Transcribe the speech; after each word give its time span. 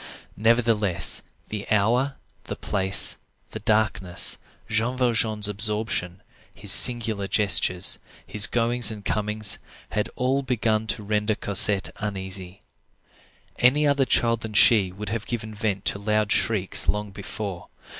Nevertheless, 0.35 1.21
the 1.49 1.69
hour, 1.69 2.15
the 2.45 2.55
place, 2.55 3.17
the 3.51 3.59
darkness, 3.59 4.39
Jean 4.67 4.97
Valjean's 4.97 5.47
absorption, 5.47 6.23
his 6.51 6.71
singular 6.71 7.27
gestures, 7.27 7.99
his 8.25 8.47
goings 8.47 8.89
and 8.89 9.05
comings, 9.05 9.59
all 10.15 10.39
had 10.39 10.45
begun 10.47 10.87
to 10.87 11.03
render 11.03 11.35
Cosette 11.35 11.91
uneasy. 11.97 12.63
Any 13.59 13.85
other 13.85 14.05
child 14.05 14.41
than 14.41 14.53
she 14.53 14.91
would 14.91 15.09
have 15.09 15.27
given 15.27 15.53
vent 15.53 15.85
to 15.85 15.99
loud 15.99 16.31
shrieks 16.31 16.87
long 16.87 17.11
before. 17.11 17.67